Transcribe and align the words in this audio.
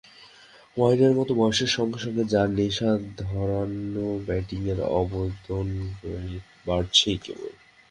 ওয়াইনের 0.77 1.13
মতো 1.15 1.31
বয়সের 1.33 1.71
সঙ্গে 1.77 1.99
সঙ্গে 1.99 2.23
যাঁর 2.33 2.49
নেশা 2.57 2.89
ধরানো 3.21 4.07
ব্যাটিংয়ের 4.27 4.79
আবেদন 4.93 5.67
বাড়ছেই 6.67 7.17
কেবল। 7.25 7.51